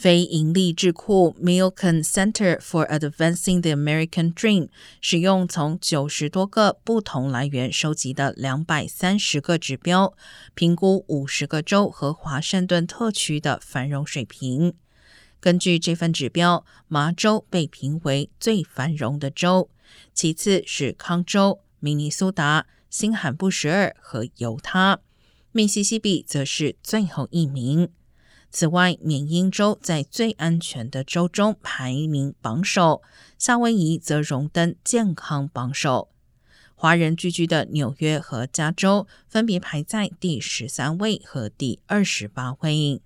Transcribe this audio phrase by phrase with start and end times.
[0.00, 4.70] 非营利智库 Milken Center for Advancing the American Dream
[5.02, 10.14] 使用从九十多个不同来源收集的两百三十个指标，
[10.54, 14.72] 评估五十个州和华盛顿特区的繁荣水平。
[15.38, 19.68] 根据这份指标，麻州被评为最繁荣的州，
[20.14, 25.00] 其次是康州、明尼苏达、新罕布什尔和犹他，
[25.52, 27.90] 密西西比则是最后一名。
[28.50, 33.00] 此外，缅因州在最安全的州中排名榜首，
[33.38, 36.08] 夏威夷则荣登健康榜首。
[36.74, 43.00] 华人聚居的纽约和加州分别排在第十三位和第二十八位。